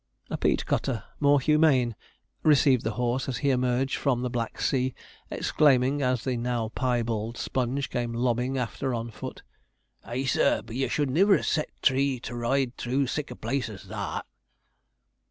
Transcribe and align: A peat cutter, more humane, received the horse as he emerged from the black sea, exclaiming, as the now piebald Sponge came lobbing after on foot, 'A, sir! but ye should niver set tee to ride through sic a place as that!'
A 0.31 0.35
peat 0.37 0.65
cutter, 0.65 1.03
more 1.19 1.39
humane, 1.39 1.95
received 2.41 2.83
the 2.83 2.93
horse 2.97 3.29
as 3.29 3.37
he 3.45 3.51
emerged 3.51 3.97
from 3.97 4.23
the 4.23 4.31
black 4.31 4.59
sea, 4.59 4.95
exclaiming, 5.29 6.01
as 6.01 6.23
the 6.23 6.37
now 6.37 6.69
piebald 6.69 7.37
Sponge 7.37 7.87
came 7.91 8.11
lobbing 8.11 8.57
after 8.57 8.95
on 8.95 9.11
foot, 9.11 9.43
'A, 10.03 10.25
sir! 10.25 10.61
but 10.63 10.75
ye 10.75 10.87
should 10.87 11.11
niver 11.11 11.43
set 11.43 11.69
tee 11.83 12.19
to 12.21 12.33
ride 12.35 12.75
through 12.77 13.05
sic 13.05 13.29
a 13.29 13.35
place 13.35 13.69
as 13.69 13.83
that!' 13.89 14.25